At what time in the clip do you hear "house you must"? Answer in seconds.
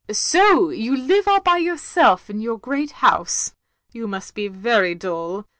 3.05-4.33